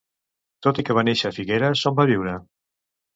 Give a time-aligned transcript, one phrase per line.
[0.67, 2.33] Tot i que va néixer a Figueres, on va viure?